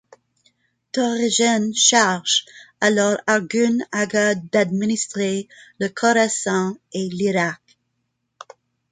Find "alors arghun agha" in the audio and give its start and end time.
2.87-4.33